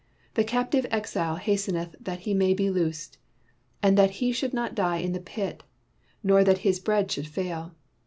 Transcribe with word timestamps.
The 0.33 0.43
captive 0.43 0.87
exile 0.89 1.35
hasten 1.35 1.75
eth 1.75 1.95
that 1.99 2.21
he 2.21 2.33
may 2.33 2.55
be 2.55 2.71
loosed, 2.71 3.19
and 3.83 3.95
that 3.99 4.13
he 4.17 4.31
should 4.31 4.51
not 4.51 4.73
die 4.73 4.97
in 4.97 5.11
the 5.11 5.19
pit, 5.19 5.61
nor 6.23 6.43
that 6.43 6.57
his 6.65 6.79
bread 6.79 7.11
should 7.11 7.27
fail. 7.27 7.75